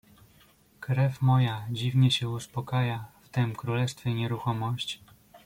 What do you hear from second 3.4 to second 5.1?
królestwie nieruchomości."